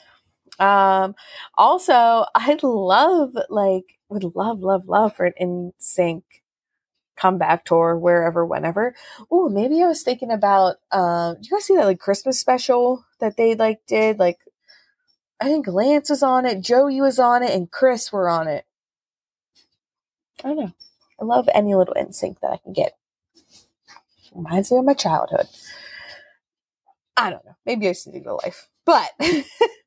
Um, 0.60 1.14
also, 1.56 2.26
I 2.34 2.58
love 2.62 3.36
like 3.48 3.98
would 4.08 4.24
love 4.36 4.60
love 4.60 4.86
love 4.86 5.16
for 5.16 5.24
an 5.26 5.32
NSYNC 5.40 6.22
comeback 7.16 7.64
tour 7.64 7.96
wherever 7.98 8.46
whenever. 8.46 8.94
Oh, 9.30 9.48
maybe 9.48 9.82
I 9.82 9.86
was 9.88 10.02
thinking 10.02 10.30
about 10.30 10.76
um 10.92 11.36
do 11.36 11.48
you 11.50 11.56
guys 11.56 11.64
see 11.64 11.76
that 11.76 11.86
like 11.86 11.98
Christmas 11.98 12.38
special 12.38 13.04
that 13.20 13.36
they 13.36 13.54
like 13.54 13.80
did 13.86 14.18
like 14.18 14.38
I 15.40 15.46
think 15.46 15.66
Lance 15.66 16.10
was 16.10 16.22
on 16.22 16.44
it, 16.44 16.60
Joey 16.60 17.00
was 17.00 17.18
on 17.18 17.42
it, 17.42 17.50
and 17.52 17.70
Chris 17.70 18.12
were 18.12 18.28
on 18.28 18.46
it. 18.46 18.66
I 20.44 20.48
don't 20.48 20.58
know. 20.58 20.72
I 21.20 21.24
love 21.24 21.48
any 21.54 21.74
little 21.74 21.94
NSYNC 21.94 22.40
that 22.40 22.50
I 22.52 22.56
can 22.58 22.72
get. 22.74 22.92
Reminds 24.34 24.70
me 24.70 24.78
of 24.78 24.84
my 24.84 24.94
childhood. 24.94 25.48
I 27.16 27.30
don't 27.30 27.44
know. 27.44 27.56
Maybe 27.66 27.88
I 27.88 27.92
should 27.92 28.12
need 28.12 28.26
a 28.26 28.34
life. 28.34 28.68
But 28.84 29.10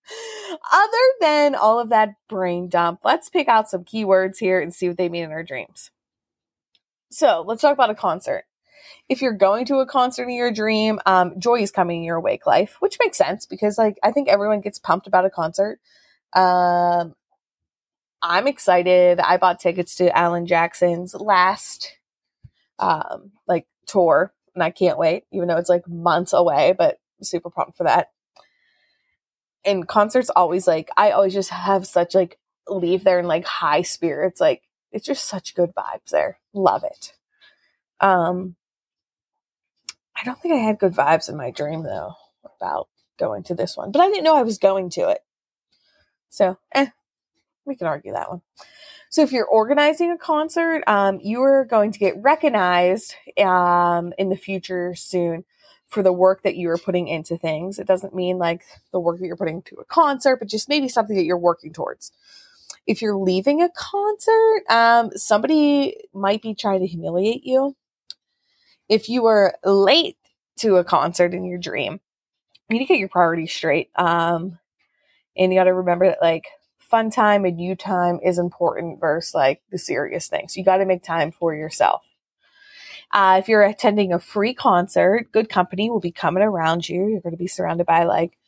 other 0.72 0.98
than 1.22 1.56
all 1.56 1.80
of 1.80 1.90
that 1.90 2.16
brain 2.28 2.70
dump, 2.70 3.02
let's 3.04 3.30
pick 3.30 3.48
out 3.48 3.70
some 3.70 3.84
keywords 3.84 4.38
here 4.40 4.60
and 4.60 4.74
see 4.74 4.88
what 4.88 4.98
they 4.98 5.10
mean 5.10 5.24
in 5.24 5.32
our 5.32 5.44
dreams. 5.44 5.92
So 7.12 7.44
let's 7.46 7.62
talk 7.62 7.74
about 7.74 7.90
a 7.90 7.96
concert. 7.96 8.46
If 9.08 9.22
you're 9.22 9.34
going 9.34 9.66
to 9.66 9.78
a 9.78 9.86
concert 9.86 10.24
in 10.24 10.36
your 10.36 10.52
dream, 10.52 11.00
um, 11.06 11.40
joy 11.40 11.62
is 11.62 11.72
coming 11.72 12.00
in 12.00 12.04
your 12.04 12.18
awake 12.18 12.46
life, 12.46 12.78
which 12.80 12.98
makes 13.00 13.18
sense 13.18 13.46
because 13.46 13.78
like 13.78 13.98
I 14.04 14.12
think 14.12 14.30
everyone 14.30 14.62
gets 14.62 14.80
pumped 14.80 15.08
about 15.08 15.26
a 15.26 15.30
concert. 15.30 15.80
Um, 16.34 17.16
I'm 18.22 18.48
excited. 18.48 19.20
I 19.20 19.38
bought 19.38 19.60
tickets 19.60 19.96
to 19.96 20.18
Alan 20.18 20.48
Jackson's 20.48 21.14
last 21.14 21.98
um 22.80 23.32
like 23.48 23.68
tour 23.86 24.34
and 24.56 24.64
I 24.64 24.72
can't 24.72 24.98
wait, 24.98 25.24
even 25.32 25.48
though 25.48 25.58
it's 25.58 25.70
like 25.70 25.88
months 25.88 26.34
away, 26.34 26.74
but 26.78 27.00
super 27.22 27.50
pumped 27.50 27.78
for 27.78 27.84
that. 27.84 28.10
And 29.66 29.88
concerts 29.88 30.30
always 30.30 30.68
like 30.68 30.90
I 30.98 31.12
always 31.12 31.34
just 31.34 31.50
have 31.50 31.88
such 31.88 32.16
like 32.16 32.38
leave 32.68 33.04
there 33.04 33.20
in 33.20 33.28
like 33.28 33.46
high 33.46 33.82
spirits. 33.82 34.42
Like 34.42 34.64
it's 34.92 35.06
just 35.06 35.26
such 35.26 35.56
good 35.56 35.74
vibes 35.76 36.10
there. 36.12 36.40
Love 36.54 36.84
it. 36.84 37.14
Um 38.00 38.56
I 40.16 40.24
don't 40.24 40.40
think 40.40 40.54
I 40.54 40.58
had 40.58 40.80
good 40.80 40.94
vibes 40.94 41.30
in 41.30 41.38
my 41.38 41.52
dream 41.52 41.84
though 41.84 42.16
about 42.58 42.88
going 43.18 43.44
to 43.44 43.56
this 43.56 43.76
one, 43.78 43.92
but 43.92 44.02
I 44.02 44.08
didn't 44.08 44.24
know 44.24 44.36
I 44.36 44.44
was 44.44 44.58
going 44.58 44.90
to 44.92 45.10
it. 45.10 45.20
So, 46.30 46.58
eh, 46.74 46.88
we 47.66 47.76
can 47.76 47.88
argue 47.88 48.14
that 48.14 48.30
one. 48.30 48.42
So 49.10 49.22
if 49.22 49.32
you're 49.32 49.46
organizing 49.46 50.12
a 50.12 50.18
concert, 50.18 50.84
um, 50.88 51.20
you 51.22 51.42
are 51.44 51.66
going 51.66 51.92
to 51.92 52.00
get 52.00 52.16
recognized 52.22 53.16
um, 53.38 54.14
in 54.18 54.30
the 54.30 54.36
future 54.36 54.96
soon 54.96 55.46
for 55.94 56.04
the 56.04 56.12
work 56.12 56.42
that 56.42 56.56
you 56.56 56.70
are 56.70 56.78
putting 56.78 57.08
into 57.08 57.38
things. 57.38 57.80
It 57.80 57.88
doesn't 57.88 58.16
mean 58.16 58.38
like 58.38 58.64
the 58.92 59.00
work 59.00 59.20
that 59.20 59.26
you're 59.26 59.38
putting 59.38 59.62
to 59.64 59.76
a 59.76 59.86
concert, 59.86 60.38
but 60.38 60.50
just 60.50 60.68
maybe 60.68 60.88
something 60.88 61.16
that 61.16 61.24
you're 61.24 61.38
working 61.38 61.72
towards. 61.72 62.12
If 62.86 63.02
you're 63.02 63.16
leaving 63.16 63.62
a 63.62 63.70
concert, 63.70 64.64
um, 64.70 65.12
somebody 65.16 65.96
might 66.14 66.42
be 66.42 66.56
trying 66.56 66.82
to 66.82 66.88
humiliate 66.88 67.46
you. 67.46 67.76
If 68.90 69.08
you 69.08 69.24
were 69.24 69.56
late 69.64 70.18
to 70.58 70.78
a 70.78 70.84
concert 70.84 71.34
in 71.34 71.46
your 71.46 71.60
dream, 71.60 72.02
you 72.70 72.78
need 72.78 72.86
to 72.86 72.94
get 72.94 73.00
your 73.00 73.10
priorities 73.10 73.54
straight. 73.54 73.90
Um, 73.96 74.60
and 75.38 75.54
you 75.54 75.60
got 75.60 75.66
to 75.66 75.74
remember 75.74 76.08
that 76.08 76.22
like 76.22 76.48
fun 76.80 77.10
time 77.10 77.46
and 77.46 77.60
you 77.60 77.76
time 77.76 78.20
is 78.24 78.38
important 78.38 79.00
versus 79.00 79.34
like 79.34 79.62
the 79.72 79.78
serious 79.78 80.28
things. 80.28 80.58
You 80.58 80.66
got 80.66 80.78
to 80.78 80.86
make 80.86 81.04
time 81.04 81.32
for 81.32 81.56
yourself. 81.56 82.04
Uh, 83.14 83.38
if 83.40 83.48
you're 83.48 83.62
attending 83.62 84.12
a 84.12 84.20
free 84.20 84.56
concert, 84.56 85.32
good 85.32 85.48
company 85.48 85.90
will 85.90 86.00
be 86.00 86.12
coming 86.12 86.42
around 86.42 86.90
you. 86.90 87.08
You're 87.08 87.22
going 87.22 87.32
to 87.32 87.38
be 87.38 87.48
surrounded 87.48 87.86
by 87.86 88.06
like 88.06 88.40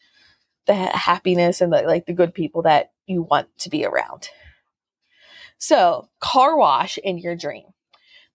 the 0.65 0.73
happiness 0.73 1.61
and 1.61 1.71
the, 1.71 1.83
like 1.83 2.07
the 2.07 2.13
good 2.13 2.33
people 2.33 2.63
that 2.63 2.91
you 3.05 3.21
want 3.21 3.47
to 3.59 3.69
be 3.69 3.85
around. 3.85 4.29
So, 5.59 6.09
car 6.19 6.57
wash 6.57 6.97
in 6.97 7.19
your 7.19 7.35
dream. 7.35 7.65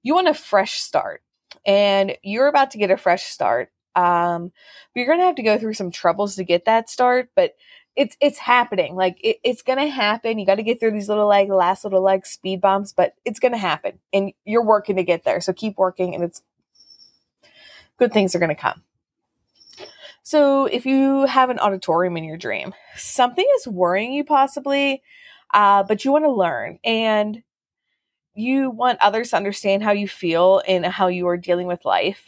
You 0.04 0.14
want 0.14 0.28
a 0.28 0.34
fresh 0.34 0.80
start, 0.80 1.22
and 1.66 2.16
you're 2.22 2.46
about 2.46 2.70
to 2.70 2.78
get 2.78 2.92
a 2.92 2.96
fresh 2.96 3.24
start. 3.24 3.70
Um, 3.96 4.52
you're 4.94 5.06
going 5.06 5.18
to 5.18 5.26
have 5.26 5.34
to 5.34 5.42
go 5.42 5.58
through 5.58 5.74
some 5.74 5.90
troubles 5.90 6.36
to 6.36 6.44
get 6.44 6.64
that 6.66 6.88
start, 6.88 7.30
but 7.34 7.56
it's 7.96 8.16
it's 8.20 8.38
happening. 8.38 8.94
Like 8.94 9.18
it, 9.22 9.38
it's 9.44 9.62
gonna 9.62 9.88
happen. 9.88 10.38
You 10.38 10.46
got 10.46 10.56
to 10.56 10.62
get 10.62 10.80
through 10.80 10.92
these 10.92 11.08
little 11.08 11.28
like 11.28 11.48
last 11.48 11.84
little 11.84 12.02
like 12.02 12.26
speed 12.26 12.60
bumps, 12.60 12.92
but 12.92 13.14
it's 13.24 13.40
gonna 13.40 13.58
happen, 13.58 13.98
and 14.12 14.32
you're 14.44 14.64
working 14.64 14.96
to 14.96 15.04
get 15.04 15.24
there. 15.24 15.40
So 15.40 15.52
keep 15.52 15.76
working, 15.78 16.14
and 16.14 16.24
it's 16.24 16.42
good 17.98 18.12
things 18.12 18.34
are 18.34 18.40
to 18.40 18.54
come. 18.54 18.82
So, 20.22 20.66
if 20.66 20.86
you 20.86 21.26
have 21.26 21.50
an 21.50 21.58
auditorium 21.58 22.16
in 22.16 22.24
your 22.24 22.36
dream, 22.36 22.74
something 22.96 23.46
is 23.56 23.66
worrying 23.66 24.12
you 24.12 24.24
possibly, 24.24 25.02
uh, 25.54 25.82
but 25.82 26.04
you 26.04 26.12
want 26.12 26.24
to 26.24 26.30
learn 26.30 26.78
and 26.84 27.42
you 28.34 28.70
want 28.70 28.98
others 29.00 29.30
to 29.30 29.36
understand 29.36 29.82
how 29.82 29.92
you 29.92 30.06
feel 30.06 30.62
and 30.68 30.86
how 30.86 31.08
you 31.08 31.26
are 31.28 31.36
dealing 31.36 31.66
with 31.66 31.84
life. 31.84 32.26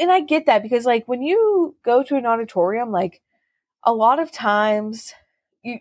And 0.00 0.10
I 0.10 0.20
get 0.20 0.46
that 0.46 0.62
because, 0.62 0.86
like, 0.86 1.06
when 1.06 1.22
you 1.22 1.76
go 1.84 2.02
to 2.04 2.16
an 2.16 2.26
auditorium, 2.26 2.90
like, 2.90 3.20
a 3.84 3.92
lot 3.92 4.18
of 4.18 4.30
times 4.30 5.14
you 5.62 5.80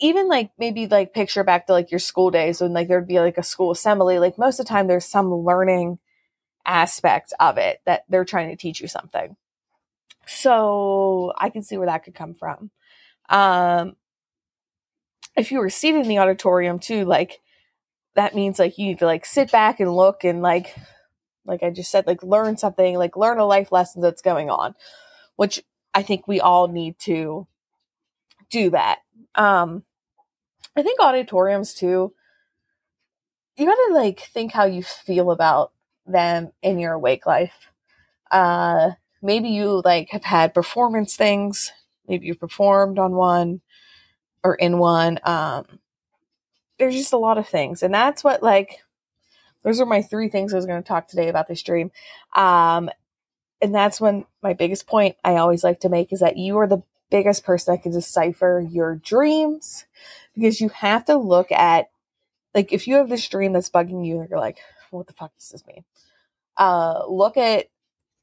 even 0.00 0.28
like 0.28 0.50
maybe 0.58 0.86
like 0.86 1.14
picture 1.14 1.44
back 1.44 1.66
to 1.66 1.72
like 1.72 1.90
your 1.90 1.98
school 1.98 2.30
days 2.30 2.60
when 2.60 2.72
like 2.72 2.88
there'd 2.88 3.06
be 3.06 3.20
like 3.20 3.38
a 3.38 3.42
school 3.42 3.70
assembly 3.70 4.18
like 4.18 4.38
most 4.38 4.58
of 4.58 4.66
the 4.66 4.70
time 4.70 4.86
there's 4.86 5.04
some 5.04 5.32
learning 5.32 5.98
aspect 6.64 7.32
of 7.40 7.58
it 7.58 7.80
that 7.86 8.04
they're 8.08 8.24
trying 8.24 8.50
to 8.50 8.56
teach 8.56 8.80
you 8.80 8.88
something. 8.88 9.36
So 10.26 11.32
i 11.38 11.50
can 11.50 11.62
see 11.62 11.76
where 11.76 11.86
that 11.86 12.04
could 12.04 12.14
come 12.14 12.34
from. 12.34 12.70
Um 13.28 13.96
if 15.36 15.50
you 15.50 15.58
were 15.58 15.70
seated 15.70 16.02
in 16.02 16.08
the 16.08 16.18
auditorium 16.18 16.78
too 16.78 17.04
like 17.04 17.40
that 18.14 18.34
means 18.34 18.58
like 18.58 18.78
you 18.78 18.86
need 18.86 18.98
to 18.98 19.06
like 19.06 19.24
sit 19.24 19.50
back 19.50 19.80
and 19.80 19.94
look 19.94 20.24
and 20.24 20.42
like 20.42 20.76
like 21.46 21.62
i 21.62 21.70
just 21.70 21.90
said 21.90 22.06
like 22.06 22.22
learn 22.22 22.56
something 22.56 22.96
like 22.96 23.16
learn 23.16 23.38
a 23.38 23.46
life 23.46 23.72
lesson 23.72 24.02
that's 24.02 24.22
going 24.22 24.50
on 24.50 24.74
which 25.36 25.62
i 25.94 26.02
think 26.02 26.26
we 26.28 26.40
all 26.40 26.68
need 26.68 26.98
to 26.98 27.46
do 28.50 28.70
that 28.70 29.00
um 29.34 29.82
I 30.76 30.82
think 30.82 31.00
auditoriums 31.00 31.74
too, 31.74 32.14
you 33.56 33.66
gotta 33.66 33.94
like 33.94 34.20
think 34.20 34.52
how 34.52 34.64
you 34.64 34.82
feel 34.82 35.30
about 35.30 35.72
them 36.06 36.50
in 36.62 36.78
your 36.78 36.94
awake 36.94 37.26
life. 37.26 37.70
Uh 38.30 38.92
maybe 39.22 39.48
you 39.50 39.82
like 39.84 40.10
have 40.10 40.24
had 40.24 40.54
performance 40.54 41.16
things, 41.16 41.72
maybe 42.08 42.26
you 42.26 42.34
performed 42.34 42.98
on 42.98 43.12
one 43.14 43.60
or 44.44 44.54
in 44.56 44.78
one. 44.78 45.20
Um 45.24 45.66
there's 46.78 46.94
just 46.94 47.12
a 47.12 47.18
lot 47.18 47.38
of 47.38 47.48
things. 47.48 47.82
And 47.82 47.92
that's 47.92 48.24
what 48.24 48.42
like 48.42 48.80
those 49.64 49.80
are 49.80 49.86
my 49.86 50.02
three 50.02 50.28
things 50.28 50.52
I 50.52 50.56
was 50.56 50.66
gonna 50.66 50.82
talk 50.82 51.08
today 51.08 51.28
about 51.28 51.48
this 51.48 51.62
dream. 51.62 51.90
Um 52.36 52.90
and 53.62 53.74
that's 53.74 54.00
when 54.00 54.26
my 54.42 54.52
biggest 54.52 54.86
point 54.86 55.16
I 55.24 55.36
always 55.36 55.64
like 55.64 55.80
to 55.80 55.88
make 55.88 56.12
is 56.12 56.20
that 56.20 56.36
you 56.36 56.58
are 56.58 56.66
the 56.66 56.82
biggest 57.10 57.44
person 57.44 57.74
that 57.74 57.82
can 57.82 57.92
decipher 57.92 58.66
your 58.68 58.96
dreams 58.96 59.86
because 60.34 60.60
you 60.60 60.68
have 60.70 61.04
to 61.06 61.16
look 61.16 61.52
at 61.52 61.88
like 62.54 62.72
if 62.72 62.88
you 62.88 62.96
have 62.96 63.08
this 63.08 63.28
dream 63.28 63.52
that's 63.52 63.70
bugging 63.70 64.04
you 64.04 64.20
and 64.20 64.28
you're 64.30 64.40
like 64.40 64.58
what 64.90 65.06
the 65.06 65.12
fuck 65.14 65.32
does 65.38 65.50
this 65.50 65.66
mean? 65.66 65.84
Uh 66.56 67.02
look 67.08 67.36
at 67.36 67.66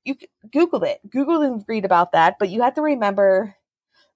you 0.03 0.15
google 0.51 0.83
it. 0.83 0.99
Google 1.09 1.41
and 1.41 1.63
read 1.67 1.85
about 1.85 2.11
that 2.11 2.37
but 2.37 2.49
you 2.49 2.61
have 2.61 2.75
to 2.75 2.81
remember 2.81 3.55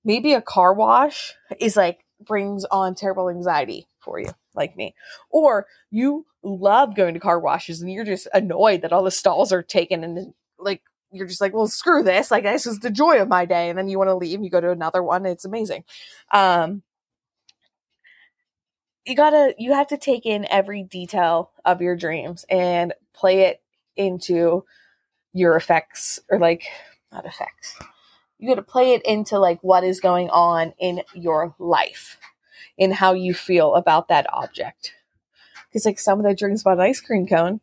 maybe 0.03 0.33
a 0.33 0.41
car 0.41 0.73
wash 0.73 1.33
is 1.59 1.77
like 1.77 2.03
brings 2.25 2.65
on 2.65 2.95
terrible 2.95 3.29
anxiety 3.29 3.87
for 3.99 4.19
you 4.19 4.29
like 4.55 4.75
me 4.75 4.95
or 5.29 5.67
you 5.91 6.25
love 6.43 6.95
going 6.95 7.13
to 7.13 7.19
car 7.19 7.39
washes 7.39 7.81
and 7.81 7.91
you're 7.91 8.05
just 8.05 8.27
annoyed 8.33 8.81
that 8.81 8.93
all 8.93 9.03
the 9.03 9.11
stalls 9.11 9.51
are 9.51 9.63
taken 9.63 10.03
and 10.03 10.33
like 10.59 10.81
you're 11.13 11.27
just 11.27 11.41
like, 11.41 11.53
well, 11.53 11.67
screw 11.67 12.03
this. 12.03 12.31
Like, 12.31 12.43
this 12.43 12.65
is 12.65 12.79
the 12.79 12.89
joy 12.89 13.21
of 13.21 13.27
my 13.27 13.45
day. 13.45 13.69
And 13.69 13.77
then 13.77 13.87
you 13.87 13.97
want 13.97 14.09
to 14.09 14.15
leave 14.15 14.35
and 14.35 14.43
you 14.43 14.51
go 14.51 14.59
to 14.61 14.71
another 14.71 15.03
one. 15.03 15.25
It's 15.25 15.45
amazing. 15.45 15.83
Um, 16.31 16.81
you 19.05 19.15
gotta, 19.15 19.53
you 19.57 19.73
have 19.73 19.87
to 19.87 19.97
take 19.97 20.25
in 20.25 20.47
every 20.49 20.83
detail 20.83 21.51
of 21.65 21.81
your 21.81 21.95
dreams 21.95 22.45
and 22.49 22.93
play 23.13 23.41
it 23.41 23.61
into 23.95 24.65
your 25.33 25.55
effects 25.55 26.19
or 26.29 26.39
like, 26.39 26.63
not 27.11 27.25
effects. 27.25 27.77
You 28.39 28.49
gotta 28.49 28.63
play 28.63 28.93
it 28.93 29.01
into 29.05 29.39
like 29.39 29.59
what 29.61 29.83
is 29.83 29.99
going 29.99 30.29
on 30.29 30.73
in 30.79 31.03
your 31.13 31.53
life, 31.59 32.17
in 32.77 32.91
how 32.91 33.13
you 33.13 33.33
feel 33.33 33.75
about 33.75 34.07
that 34.07 34.25
object. 34.33 34.93
Because 35.69 35.85
like 35.85 35.99
some 35.99 36.19
of 36.19 36.25
the 36.25 36.33
dreams 36.33 36.61
about 36.61 36.77
an 36.77 36.81
ice 36.81 37.01
cream 37.01 37.27
cone, 37.27 37.61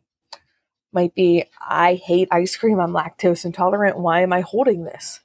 might 0.93 1.15
be 1.15 1.45
I 1.59 1.95
hate 1.95 2.27
ice 2.31 2.55
cream, 2.55 2.79
I'm 2.79 2.91
lactose 2.91 3.45
intolerant, 3.45 3.99
why 3.99 4.21
am 4.21 4.33
I 4.33 4.41
holding 4.41 4.83
this? 4.83 5.21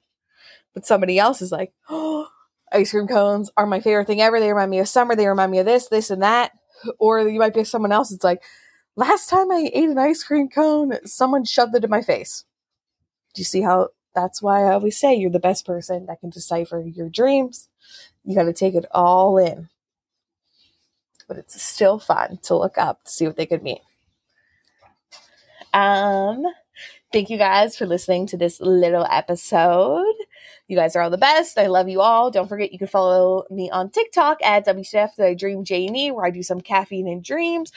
But 0.74 0.86
somebody 0.86 1.18
else 1.18 1.42
is 1.42 1.52
like, 1.52 1.72
oh, 1.88 2.28
ice 2.72 2.90
cream 2.90 3.08
cones 3.08 3.50
are 3.56 3.66
my 3.66 3.80
favorite 3.80 4.06
thing 4.06 4.20
ever. 4.20 4.38
They 4.38 4.52
remind 4.52 4.70
me 4.70 4.78
of 4.78 4.88
summer, 4.88 5.16
they 5.16 5.26
remind 5.26 5.52
me 5.52 5.58
of 5.58 5.66
this, 5.66 5.88
this, 5.88 6.10
and 6.10 6.22
that. 6.22 6.52
Or 6.98 7.20
you 7.20 7.38
might 7.38 7.54
be 7.54 7.64
someone 7.64 7.92
else, 7.92 8.12
it's 8.12 8.24
like, 8.24 8.42
last 8.96 9.30
time 9.30 9.50
I 9.50 9.70
ate 9.72 9.88
an 9.88 9.98
ice 9.98 10.22
cream 10.22 10.48
cone, 10.48 10.98
someone 11.06 11.44
shoved 11.44 11.74
it 11.74 11.84
in 11.84 11.90
my 11.90 12.02
face. 12.02 12.44
Do 13.34 13.40
you 13.40 13.44
see 13.44 13.62
how 13.62 13.88
that's 14.14 14.40
why 14.42 14.64
I 14.64 14.72
always 14.72 14.98
say 14.98 15.14
you're 15.14 15.30
the 15.30 15.38
best 15.38 15.66
person 15.66 16.06
that 16.06 16.20
can 16.20 16.30
decipher 16.30 16.80
your 16.80 17.08
dreams? 17.08 17.68
You 18.24 18.34
got 18.34 18.44
to 18.44 18.52
take 18.52 18.74
it 18.74 18.86
all 18.90 19.38
in. 19.38 19.68
But 21.28 21.38
it's 21.38 21.60
still 21.60 21.98
fun 21.98 22.38
to 22.44 22.56
look 22.56 22.78
up 22.78 23.04
to 23.04 23.10
see 23.10 23.26
what 23.26 23.36
they 23.36 23.46
could 23.46 23.62
mean. 23.62 23.80
Um, 25.76 26.44
thank 27.12 27.30
you 27.30 27.38
guys 27.38 27.76
for 27.76 27.86
listening 27.86 28.26
to 28.28 28.36
this 28.38 28.60
little 28.60 29.06
episode. 29.10 30.14
You 30.68 30.76
guys 30.76 30.96
are 30.96 31.02
all 31.02 31.10
the 31.10 31.18
best. 31.18 31.58
I 31.58 31.66
love 31.66 31.88
you 31.88 32.00
all. 32.00 32.30
Don't 32.30 32.48
forget 32.48 32.72
you 32.72 32.78
can 32.78 32.88
follow 32.88 33.44
me 33.50 33.70
on 33.70 33.90
TikTok 33.90 34.38
at 34.42 34.66
WTF 34.66 35.20
I 35.20 35.34
Dream 35.34 35.64
Janie, 35.64 36.12
where 36.12 36.26
I 36.26 36.30
do 36.30 36.42
some 36.42 36.60
caffeine 36.62 37.08
and 37.08 37.24
dreams 37.24 37.72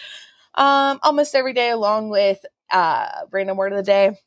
um, 0.56 1.00
almost 1.04 1.36
every 1.36 1.54
day, 1.54 1.72
along 1.72 2.10
with 2.10 2.46
uh, 2.72 3.08
random 3.32 3.58
word 3.58 3.74
of 3.74 3.78
the 3.78 3.84
day. 3.84 4.18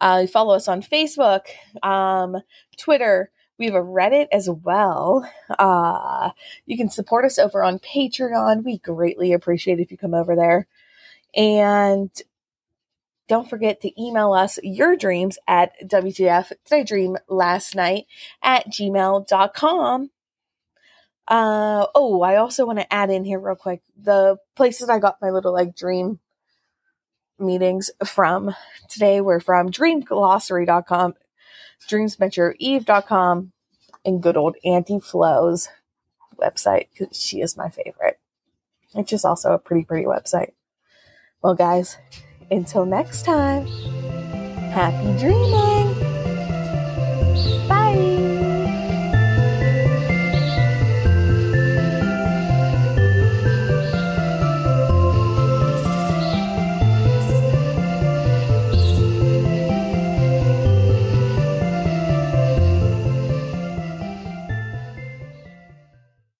Uh, 0.00 0.26
follow 0.26 0.54
us 0.54 0.68
on 0.68 0.82
Facebook, 0.82 1.46
um, 1.82 2.36
Twitter. 2.76 3.30
We 3.58 3.66
have 3.66 3.74
a 3.74 3.80
Reddit 3.82 4.28
as 4.32 4.48
well. 4.48 5.28
Uh, 5.58 6.30
you 6.66 6.76
can 6.76 6.90
support 6.90 7.24
us 7.24 7.38
over 7.38 7.64
on 7.64 7.80
Patreon. 7.80 8.64
We 8.64 8.78
greatly 8.78 9.32
appreciate 9.32 9.80
if 9.80 9.90
you 9.90 9.98
come 9.98 10.14
over 10.14 10.36
there. 10.36 10.68
And 11.34 12.10
don't 13.28 13.48
forget 13.48 13.80
to 13.82 14.02
email 14.02 14.32
us 14.32 14.58
your 14.62 14.96
dreams 14.96 15.38
at 15.46 15.72
WTF 15.86 16.48
Did 16.48 16.72
I 16.72 16.82
Dream 16.82 17.16
Last 17.28 17.74
Night 17.74 18.06
at 18.42 18.66
gmail.com. 18.68 20.10
Uh, 21.28 21.86
oh, 21.94 22.22
I 22.22 22.36
also 22.36 22.64
want 22.64 22.78
to 22.78 22.90
add 22.92 23.10
in 23.10 23.24
here 23.24 23.38
real 23.38 23.54
quick 23.54 23.82
the 24.02 24.38
places 24.56 24.88
I 24.88 24.98
got 24.98 25.20
my 25.20 25.28
little 25.28 25.52
like 25.52 25.76
dream 25.76 26.20
meetings 27.38 27.90
from 28.04 28.54
today 28.88 29.20
were 29.20 29.40
from 29.40 29.70
dreamglossary.com, 29.70 31.14
dreamsmetroeve.com, 31.86 33.52
and 34.06 34.22
good 34.22 34.36
old 34.38 34.56
Auntie 34.64 35.00
Flo's 35.00 35.68
website 36.40 36.86
because 36.92 37.20
she 37.20 37.42
is 37.42 37.58
my 37.58 37.68
favorite. 37.68 38.18
It's 38.94 39.10
just 39.10 39.26
also 39.26 39.52
a 39.52 39.58
pretty, 39.58 39.84
pretty 39.84 40.06
website. 40.06 40.52
Well, 41.42 41.54
guys, 41.54 41.98
until 42.50 42.84
next 42.84 43.24
time, 43.24 43.66
happy 44.72 45.16
dreaming. 45.18 45.94
Bye. 47.68 48.37